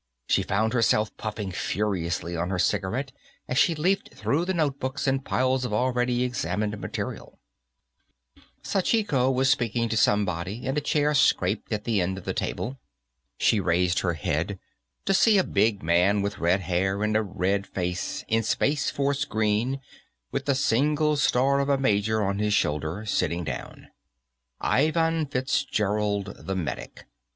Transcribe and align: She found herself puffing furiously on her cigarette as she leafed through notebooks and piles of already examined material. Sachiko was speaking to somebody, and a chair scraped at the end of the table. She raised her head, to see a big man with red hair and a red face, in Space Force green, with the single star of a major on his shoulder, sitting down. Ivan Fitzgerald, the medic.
She 0.25 0.41
found 0.41 0.73
herself 0.73 1.15
puffing 1.15 1.51
furiously 1.51 2.35
on 2.35 2.49
her 2.49 2.57
cigarette 2.57 3.11
as 3.47 3.59
she 3.59 3.75
leafed 3.75 4.11
through 4.15 4.45
notebooks 4.47 5.05
and 5.05 5.23
piles 5.23 5.63
of 5.63 5.73
already 5.75 6.23
examined 6.23 6.81
material. 6.81 7.37
Sachiko 8.63 9.29
was 9.31 9.51
speaking 9.51 9.89
to 9.89 9.95
somebody, 9.97 10.65
and 10.65 10.75
a 10.75 10.81
chair 10.81 11.13
scraped 11.13 11.71
at 11.71 11.83
the 11.83 12.01
end 12.01 12.17
of 12.17 12.23
the 12.25 12.33
table. 12.33 12.79
She 13.37 13.59
raised 13.59 13.99
her 13.99 14.13
head, 14.15 14.57
to 15.05 15.13
see 15.13 15.37
a 15.37 15.43
big 15.43 15.83
man 15.83 16.23
with 16.23 16.39
red 16.39 16.61
hair 16.61 17.03
and 17.03 17.15
a 17.15 17.21
red 17.21 17.67
face, 17.67 18.25
in 18.27 18.41
Space 18.41 18.89
Force 18.89 19.23
green, 19.23 19.81
with 20.31 20.45
the 20.45 20.55
single 20.55 21.15
star 21.15 21.59
of 21.59 21.69
a 21.69 21.77
major 21.77 22.23
on 22.23 22.39
his 22.39 22.55
shoulder, 22.55 23.05
sitting 23.05 23.43
down. 23.43 23.89
Ivan 24.59 25.27
Fitzgerald, 25.27 26.45
the 26.47 26.55
medic. 26.55 27.05